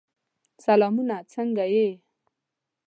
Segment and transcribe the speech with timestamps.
[0.65, 1.17] سلامونه!
[1.33, 1.87] څنګه یې؟